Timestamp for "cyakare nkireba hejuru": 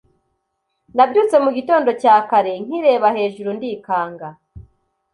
2.01-3.49